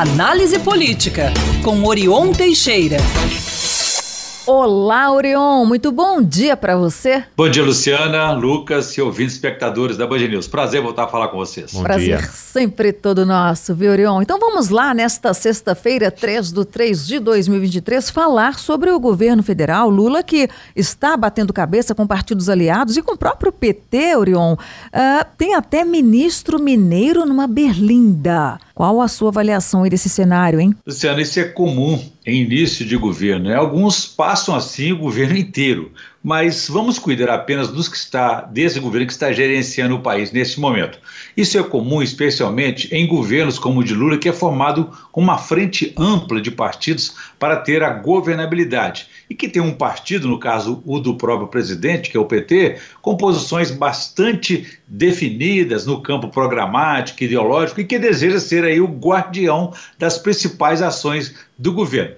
Análise 0.00 0.58
Política, 0.60 1.30
com 1.62 1.84
Orion 1.84 2.32
Teixeira. 2.32 2.96
Olá, 4.46 5.12
Orion, 5.12 5.66
muito 5.66 5.92
bom 5.92 6.22
dia 6.22 6.56
para 6.56 6.74
você. 6.74 7.22
Bom 7.36 7.50
dia, 7.50 7.62
Luciana, 7.62 8.32
Lucas 8.32 8.96
e 8.96 9.02
ouvintes 9.02 9.34
espectadores 9.34 9.98
da 9.98 10.06
Band 10.06 10.20
News. 10.20 10.48
Prazer 10.48 10.80
voltar 10.80 11.04
a 11.04 11.08
falar 11.08 11.28
com 11.28 11.36
vocês. 11.36 11.74
Bom 11.74 11.82
Prazer 11.82 12.18
dia. 12.18 12.28
sempre 12.30 12.94
todo 12.94 13.26
nosso, 13.26 13.74
viu, 13.74 13.92
Orion? 13.92 14.22
Então 14.22 14.40
vamos 14.40 14.70
lá, 14.70 14.94
nesta 14.94 15.34
sexta-feira, 15.34 16.10
3 16.10 16.50
de 16.50 16.64
3 16.64 17.06
de 17.06 17.18
2023, 17.18 18.08
falar 18.08 18.58
sobre 18.58 18.90
o 18.90 18.98
governo 18.98 19.42
federal, 19.42 19.90
Lula, 19.90 20.22
que 20.22 20.48
está 20.74 21.14
batendo 21.14 21.52
cabeça 21.52 21.94
com 21.94 22.06
partidos 22.06 22.48
aliados 22.48 22.96
e 22.96 23.02
com 23.02 23.12
o 23.12 23.18
próprio 23.18 23.52
PT, 23.52 24.16
Orion. 24.16 24.54
Uh, 24.54 25.26
tem 25.36 25.54
até 25.54 25.84
ministro 25.84 26.58
mineiro 26.58 27.26
numa 27.26 27.46
berlinda. 27.46 28.58
Qual 28.80 29.02
a 29.02 29.08
sua 29.08 29.28
avaliação 29.28 29.86
desse 29.86 30.08
cenário, 30.08 30.58
hein? 30.58 30.74
Luciana, 30.86 31.20
isso 31.20 31.38
é 31.38 31.44
comum 31.44 32.02
em 32.24 32.40
início 32.40 32.82
de 32.82 32.96
governo. 32.96 33.50
Né? 33.50 33.54
Alguns 33.54 34.06
passam 34.06 34.54
assim 34.54 34.90
o 34.90 34.96
governo 34.96 35.36
inteiro, 35.36 35.92
mas 36.22 36.68
vamos 36.68 36.98
cuidar 36.98 37.30
apenas 37.30 37.68
dos 37.68 37.88
que 37.88 37.96
está, 37.96 38.42
desse 38.42 38.78
governo 38.78 39.06
que 39.06 39.12
está 39.12 39.32
gerenciando 39.32 39.96
o 39.96 40.02
país 40.02 40.30
nesse 40.30 40.60
momento. 40.60 40.98
Isso 41.34 41.58
é 41.58 41.62
comum, 41.62 42.02
especialmente 42.02 42.94
em 42.94 43.06
governos 43.06 43.58
como 43.58 43.80
o 43.80 43.84
de 43.84 43.94
Lula, 43.94 44.18
que 44.18 44.28
é 44.28 44.32
formado 44.32 44.90
com 45.10 45.20
uma 45.20 45.38
frente 45.38 45.94
ampla 45.96 46.40
de 46.40 46.50
partidos 46.50 47.14
para 47.38 47.56
ter 47.56 47.82
a 47.82 47.90
governabilidade 47.90 49.08
e 49.30 49.34
que 49.34 49.48
tem 49.48 49.62
um 49.62 49.72
partido, 49.72 50.28
no 50.28 50.38
caso 50.38 50.82
o 50.84 51.00
do 51.00 51.16
próprio 51.16 51.48
presidente, 51.48 52.10
que 52.10 52.16
é 52.16 52.20
o 52.20 52.26
PT, 52.26 52.78
com 53.00 53.16
posições 53.16 53.70
bastante 53.70 54.78
definidas 54.86 55.86
no 55.86 56.02
campo 56.02 56.28
programático, 56.28 57.24
ideológico 57.24 57.80
e 57.80 57.84
que 57.84 57.98
deseja 57.98 58.38
ser 58.38 58.64
aí 58.64 58.80
o 58.80 58.86
guardião 58.86 59.72
das 59.98 60.18
principais 60.18 60.82
ações 60.82 61.34
do 61.56 61.72
governo. 61.72 62.14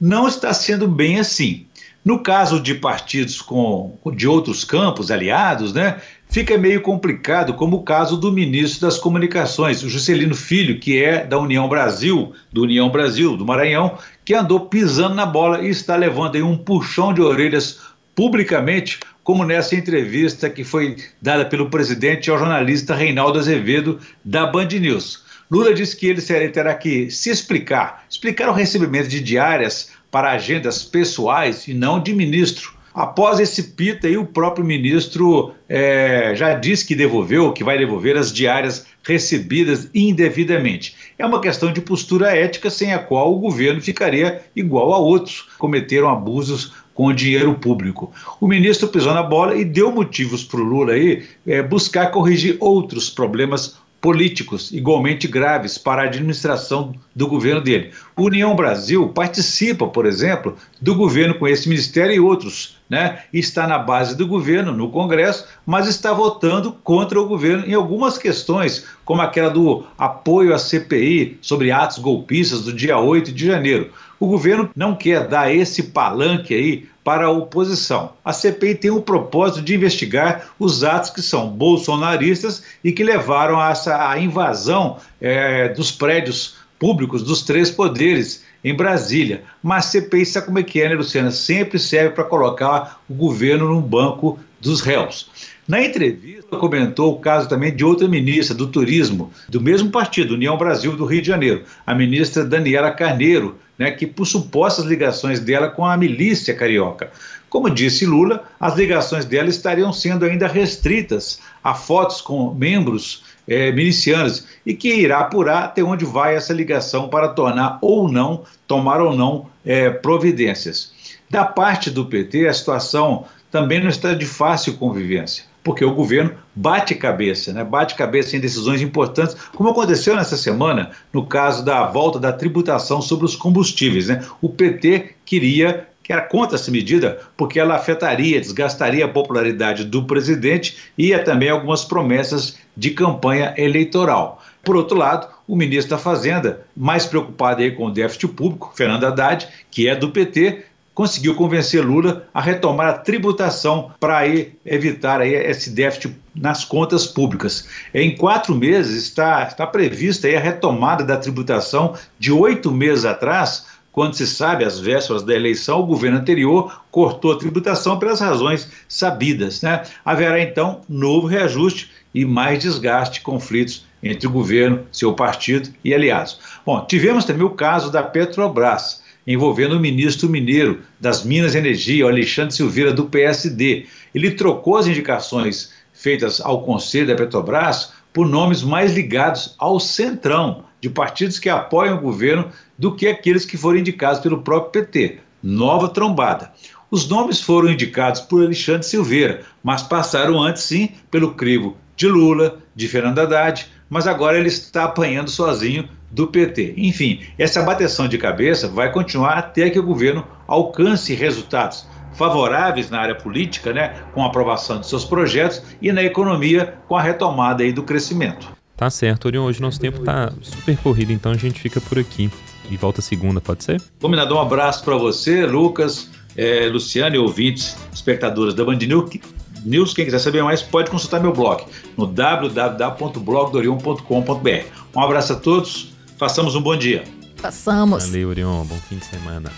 Não 0.00 0.26
está 0.26 0.54
sendo 0.54 0.88
bem 0.88 1.20
assim. 1.20 1.66
No 2.04 2.18
caso 2.18 2.60
de 2.60 2.74
partidos 2.74 3.40
com, 3.40 3.96
de 4.14 4.26
outros 4.26 4.64
campos 4.64 5.10
aliados, 5.10 5.72
né, 5.72 6.00
fica 6.28 6.58
meio 6.58 6.80
complicado, 6.80 7.54
como 7.54 7.76
o 7.76 7.82
caso 7.84 8.16
do 8.16 8.32
ministro 8.32 8.80
das 8.80 8.98
Comunicações, 8.98 9.84
o 9.84 9.88
Juscelino 9.88 10.34
Filho, 10.34 10.80
que 10.80 11.00
é 11.00 11.24
da 11.24 11.38
União 11.38 11.68
Brasil, 11.68 12.32
do 12.52 12.62
União 12.62 12.88
Brasil, 12.90 13.36
do 13.36 13.46
Maranhão, 13.46 13.98
que 14.24 14.34
andou 14.34 14.60
pisando 14.60 15.14
na 15.14 15.26
bola 15.26 15.62
e 15.62 15.68
está 15.68 15.94
levando 15.94 16.34
aí 16.34 16.42
um 16.42 16.56
puxão 16.56 17.14
de 17.14 17.22
orelhas 17.22 17.78
publicamente, 18.16 18.98
como 19.22 19.44
nessa 19.44 19.76
entrevista 19.76 20.50
que 20.50 20.64
foi 20.64 20.96
dada 21.20 21.44
pelo 21.44 21.70
presidente 21.70 22.30
ao 22.30 22.38
jornalista 22.38 22.94
Reinaldo 22.94 23.38
Azevedo, 23.38 24.00
da 24.24 24.46
Band 24.46 24.68
News. 24.80 25.22
Lula 25.52 25.74
disse 25.74 25.94
que 25.94 26.06
ele 26.06 26.48
terá 26.48 26.74
que 26.74 27.10
se 27.10 27.28
explicar, 27.28 28.06
explicar 28.08 28.48
o 28.48 28.54
recebimento 28.54 29.06
de 29.06 29.20
diárias 29.20 29.90
para 30.10 30.30
agendas 30.32 30.82
pessoais 30.82 31.68
e 31.68 31.74
não 31.74 32.00
de 32.00 32.14
ministro. 32.14 32.72
Após 32.94 33.38
esse 33.38 33.62
pita, 33.74 34.06
aí, 34.06 34.16
o 34.16 34.24
próprio 34.24 34.64
ministro 34.64 35.52
é, 35.68 36.32
já 36.34 36.54
disse 36.54 36.86
que 36.86 36.94
devolveu, 36.94 37.52
que 37.52 37.62
vai 37.62 37.76
devolver 37.76 38.16
as 38.16 38.32
diárias 38.32 38.86
recebidas 39.02 39.90
indevidamente. 39.94 40.96
É 41.18 41.26
uma 41.26 41.40
questão 41.40 41.70
de 41.70 41.82
postura 41.82 42.34
ética 42.34 42.70
sem 42.70 42.94
a 42.94 42.98
qual 42.98 43.34
o 43.34 43.38
governo 43.38 43.82
ficaria 43.82 44.40
igual 44.56 44.94
a 44.94 44.98
outros 44.98 45.42
que 45.42 45.58
cometeram 45.58 46.08
abusos 46.08 46.72
com 46.94 47.12
dinheiro 47.12 47.54
público. 47.54 48.10
O 48.40 48.46
ministro 48.48 48.88
pisou 48.88 49.12
na 49.12 49.22
bola 49.22 49.54
e 49.54 49.64
deu 49.64 49.92
motivos 49.92 50.44
para 50.44 50.60
o 50.60 50.64
Lula 50.64 50.92
aí, 50.92 51.24
é, 51.46 51.62
buscar 51.62 52.10
corrigir 52.10 52.56
outros 52.58 53.10
problemas 53.10 53.81
políticos 54.02 54.72
igualmente 54.72 55.28
graves 55.28 55.78
para 55.78 56.02
a 56.02 56.06
administração 56.06 56.92
do 57.14 57.28
governo 57.28 57.60
dele. 57.60 57.92
União 58.16 58.54
Brasil 58.56 59.08
participa, 59.10 59.86
por 59.86 60.04
exemplo, 60.04 60.56
do 60.80 60.96
governo 60.96 61.38
com 61.38 61.46
esse 61.46 61.68
ministério 61.68 62.12
e 62.12 62.20
outros, 62.20 62.81
né? 62.92 63.20
Está 63.32 63.66
na 63.66 63.78
base 63.78 64.14
do 64.14 64.26
governo, 64.26 64.70
no 64.70 64.90
Congresso, 64.90 65.46
mas 65.64 65.88
está 65.88 66.12
votando 66.12 66.72
contra 66.84 67.18
o 67.18 67.26
governo 67.26 67.64
em 67.66 67.72
algumas 67.72 68.18
questões, 68.18 68.84
como 69.02 69.22
aquela 69.22 69.48
do 69.48 69.86
apoio 69.96 70.54
à 70.54 70.58
CPI 70.58 71.38
sobre 71.40 71.70
atos 71.70 71.96
golpistas 71.96 72.60
do 72.60 72.70
dia 72.70 72.98
8 72.98 73.32
de 73.32 73.46
janeiro. 73.46 73.90
O 74.20 74.26
governo 74.26 74.68
não 74.76 74.94
quer 74.94 75.26
dar 75.26 75.50
esse 75.50 75.84
palanque 75.84 76.52
aí 76.52 76.86
para 77.02 77.24
a 77.24 77.30
oposição. 77.30 78.12
A 78.22 78.30
CPI 78.34 78.74
tem 78.74 78.90
o 78.90 79.00
propósito 79.00 79.62
de 79.62 79.74
investigar 79.74 80.50
os 80.58 80.84
atos 80.84 81.08
que 81.08 81.22
são 81.22 81.48
bolsonaristas 81.48 82.62
e 82.84 82.92
que 82.92 83.02
levaram 83.02 83.58
a 83.58 83.70
essa 83.70 84.10
a 84.10 84.18
invasão 84.18 84.98
é, 85.18 85.70
dos 85.70 85.90
prédios 85.90 86.56
públicos 86.78 87.22
dos 87.22 87.42
três 87.42 87.70
poderes 87.70 88.44
em 88.64 88.74
Brasília. 88.74 89.42
Mas 89.62 89.86
CPI 89.86 90.26
sabe 90.26 90.46
como 90.46 90.58
é 90.58 90.62
que 90.62 90.80
é, 90.80 90.88
né, 90.88 90.94
Luciana? 90.94 91.30
Sempre 91.30 91.78
serve 91.78 92.14
para 92.14 92.24
colocar 92.24 93.00
o 93.08 93.14
governo 93.14 93.68
no 93.68 93.80
banco 93.80 94.38
dos 94.62 94.80
réus. 94.80 95.28
Na 95.66 95.84
entrevista, 95.84 96.56
comentou 96.56 97.12
o 97.12 97.18
caso 97.18 97.48
também 97.48 97.74
de 97.74 97.84
outra 97.84 98.08
ministra 98.08 98.54
do 98.54 98.66
Turismo, 98.66 99.32
do 99.48 99.60
mesmo 99.60 99.90
partido, 99.90 100.34
União 100.34 100.56
Brasil 100.56 100.96
do 100.96 101.04
Rio 101.04 101.20
de 101.20 101.28
Janeiro, 101.28 101.64
a 101.86 101.94
ministra 101.94 102.44
Daniela 102.44 102.90
Carneiro, 102.90 103.58
né, 103.78 103.90
que 103.90 104.06
por 104.06 104.26
supostas 104.26 104.84
ligações 104.84 105.40
dela 105.40 105.68
com 105.68 105.84
a 105.84 105.96
milícia 105.96 106.54
carioca. 106.54 107.10
Como 107.48 107.68
disse 107.68 108.06
Lula, 108.06 108.44
as 108.58 108.76
ligações 108.76 109.24
dela 109.24 109.48
estariam 109.48 109.92
sendo 109.92 110.24
ainda 110.24 110.46
restritas 110.46 111.40
a 111.62 111.74
fotos 111.74 112.20
com 112.20 112.54
membros 112.54 113.24
é, 113.46 113.70
milicianos 113.72 114.46
e 114.64 114.74
que 114.74 114.94
irá 114.94 115.20
apurar 115.20 115.64
até 115.64 115.82
onde 115.82 116.04
vai 116.04 116.34
essa 116.34 116.52
ligação 116.52 117.08
para 117.08 117.28
tornar 117.28 117.78
ou 117.82 118.10
não, 118.10 118.44
tomar 118.66 119.00
ou 119.00 119.14
não 119.14 119.46
é, 119.64 119.90
providências. 119.90 120.92
Da 121.28 121.44
parte 121.44 121.90
do 121.90 122.06
PT, 122.06 122.48
a 122.48 122.52
situação 122.52 123.26
também 123.52 123.80
não 123.80 123.88
está 123.88 124.14
de 124.14 124.26
fácil 124.26 124.74
convivência 124.74 125.44
porque 125.64 125.84
o 125.84 125.94
governo 125.94 126.34
bate 126.54 126.94
cabeça, 126.94 127.52
né? 127.52 127.62
bate 127.62 127.94
cabeça 127.94 128.36
em 128.36 128.40
decisões 128.40 128.82
importantes, 128.82 129.36
como 129.54 129.70
aconteceu 129.70 130.16
nessa 130.16 130.36
semana 130.36 130.90
no 131.12 131.24
caso 131.24 131.64
da 131.64 131.86
volta 131.86 132.18
da 132.18 132.32
tributação 132.32 133.00
sobre 133.00 133.24
os 133.24 133.36
combustíveis. 133.36 134.08
Né? 134.08 134.24
O 134.40 134.48
PT 134.48 135.14
queria 135.24 135.86
que 136.02 136.12
era 136.12 136.22
contra 136.22 136.56
essa 136.56 136.70
medida, 136.70 137.20
porque 137.36 137.60
ela 137.60 137.76
afetaria, 137.76 138.40
desgastaria 138.40 139.04
a 139.04 139.08
popularidade 139.08 139.84
do 139.84 140.04
presidente 140.04 140.76
e 140.98 141.16
também 141.18 141.48
algumas 141.48 141.84
promessas 141.84 142.58
de 142.76 142.90
campanha 142.90 143.54
eleitoral. 143.56 144.42
Por 144.64 144.74
outro 144.76 144.96
lado, 144.96 145.28
o 145.46 145.54
ministro 145.54 145.90
da 145.90 145.98
Fazenda, 145.98 146.66
mais 146.76 147.06
preocupado 147.06 147.62
aí 147.62 147.70
com 147.70 147.86
o 147.86 147.90
déficit 147.90 148.28
público, 148.28 148.72
Fernando 148.74 149.04
Haddad, 149.04 149.46
que 149.70 149.88
é 149.88 149.94
do 149.94 150.10
PT, 150.10 150.64
conseguiu 150.94 151.34
convencer 151.34 151.84
Lula 151.84 152.26
a 152.32 152.40
retomar 152.40 152.88
a 152.88 152.98
tributação 152.98 153.92
para 153.98 154.26
evitar 154.64 155.20
aí 155.20 155.34
esse 155.34 155.70
déficit 155.70 156.16
nas 156.34 156.64
contas 156.64 157.06
públicas. 157.06 157.68
Em 157.94 158.16
quatro 158.16 158.54
meses 158.54 159.02
está, 159.02 159.42
está 159.44 159.66
prevista 159.66 160.28
a 160.28 160.40
retomada 160.40 161.04
da 161.04 161.16
tributação 161.16 161.94
de 162.18 162.30
oito 162.32 162.70
meses 162.70 163.04
atrás, 163.04 163.66
quando 163.92 164.14
se 164.14 164.26
sabe, 164.26 164.64
às 164.64 164.80
vésperas 164.80 165.22
da 165.22 165.34
eleição, 165.34 165.80
o 165.80 165.86
governo 165.86 166.18
anterior 166.18 166.82
cortou 166.90 167.32
a 167.32 167.38
tributação 167.38 167.98
pelas 167.98 168.20
razões 168.20 168.70
sabidas. 168.88 169.60
Né? 169.60 169.82
Haverá 170.02 170.40
então 170.40 170.80
novo 170.88 171.26
reajuste 171.26 171.90
e 172.14 172.24
mais 172.24 172.60
desgaste, 172.60 173.20
conflitos 173.20 173.84
entre 174.02 174.26
o 174.26 174.30
governo, 174.30 174.86
seu 174.90 175.12
partido 175.12 175.70
e 175.84 175.94
aliados. 175.94 176.38
Bom, 176.64 176.84
tivemos 176.86 177.24
também 177.24 177.44
o 177.44 177.50
caso 177.50 177.92
da 177.92 178.02
Petrobras 178.02 179.01
envolvendo 179.26 179.76
o 179.76 179.80
ministro 179.80 180.28
mineiro 180.28 180.80
das 181.00 181.24
Minas 181.24 181.54
e 181.54 181.58
Energia, 181.58 182.06
Alexandre 182.06 182.54
Silveira, 182.54 182.92
do 182.92 183.06
PSD. 183.06 183.86
Ele 184.14 184.30
trocou 184.32 184.76
as 184.76 184.86
indicações 184.86 185.72
feitas 185.92 186.40
ao 186.40 186.62
Conselho 186.62 187.08
da 187.08 187.14
Petrobras 187.14 187.92
por 188.12 188.28
nomes 188.28 188.62
mais 188.62 188.92
ligados 188.94 189.54
ao 189.58 189.80
centrão, 189.80 190.64
de 190.80 190.90
partidos 190.90 191.38
que 191.38 191.48
apoiam 191.48 191.96
o 191.96 192.00
governo, 192.00 192.50
do 192.76 192.94
que 192.94 193.06
aqueles 193.06 193.44
que 193.44 193.56
foram 193.56 193.78
indicados 193.78 194.20
pelo 194.20 194.42
próprio 194.42 194.82
PT. 194.82 195.18
Nova 195.42 195.88
trombada. 195.88 196.52
Os 196.90 197.08
nomes 197.08 197.40
foram 197.40 197.70
indicados 197.70 198.20
por 198.20 198.42
Alexandre 198.42 198.86
Silveira, 198.86 199.42
mas 199.62 199.82
passaram 199.82 200.42
antes, 200.42 200.62
sim, 200.64 200.90
pelo 201.10 201.34
crivo 201.34 201.76
de 201.96 202.08
Lula, 202.08 202.58
de 202.74 202.88
Fernando 202.88 203.18
Haddad, 203.18 203.66
mas 203.88 204.06
agora 204.06 204.38
ele 204.38 204.48
está 204.48 204.84
apanhando 204.84 205.30
sozinho 205.30 205.88
do 206.10 206.26
PT. 206.26 206.74
Enfim, 206.76 207.20
essa 207.38 207.62
bateção 207.62 208.08
de 208.08 208.18
cabeça 208.18 208.68
vai 208.68 208.92
continuar 208.92 209.38
até 209.38 209.70
que 209.70 209.78
o 209.78 209.82
governo 209.82 210.26
alcance 210.46 211.14
resultados 211.14 211.86
favoráveis 212.14 212.90
na 212.90 213.00
área 213.00 213.14
política, 213.14 213.72
né, 213.72 213.94
com 214.12 214.22
a 214.22 214.26
aprovação 214.26 214.80
de 214.80 214.86
seus 214.86 215.04
projetos 215.04 215.62
e 215.80 215.90
na 215.92 216.02
economia 216.02 216.74
com 216.86 216.96
a 216.96 217.02
retomada 217.02 217.62
aí 217.62 217.72
do 217.72 217.82
crescimento. 217.82 218.48
Tá 218.76 218.90
certo, 218.90 219.26
Orion. 219.26 219.44
Hoje 219.44 219.60
nosso 219.60 219.80
tempo 219.80 220.00
tá 220.00 220.32
super 220.42 220.76
corrido, 220.78 221.12
então 221.12 221.32
a 221.32 221.36
gente 221.36 221.60
fica 221.60 221.80
por 221.80 221.98
aqui 221.98 222.30
e 222.70 222.76
volta 222.76 223.00
segunda, 223.00 223.40
pode 223.40 223.64
ser? 223.64 223.80
Combinado. 224.00 224.34
Um 224.34 224.40
abraço 224.40 224.84
para 224.84 224.96
você, 224.96 225.46
Lucas, 225.46 226.10
é, 226.36 226.66
Luciano 226.66 227.14
e 227.14 227.18
ouvintes, 227.18 227.76
espectadores 227.92 228.54
da 228.54 228.64
Band 228.64 228.76
News. 228.76 229.20
News, 229.64 229.94
quem 229.94 230.04
quiser 230.04 230.18
saber 230.18 230.42
mais, 230.42 230.60
pode 230.62 230.90
consultar 230.90 231.20
meu 231.20 231.32
blog 231.32 231.64
no 231.96 232.06
www.blogdorion.com.br. 232.06 234.66
Um 234.94 235.00
abraço 235.00 235.32
a 235.32 235.36
todos, 235.36 235.94
façamos 236.18 236.54
um 236.54 236.60
bom 236.60 236.76
dia. 236.76 237.04
Passamos. 237.40 238.04
Valeu, 238.06 238.28
Orion. 238.28 238.64
Bom 238.64 238.76
fim 238.88 238.98
de 238.98 239.04
semana. 239.04 239.50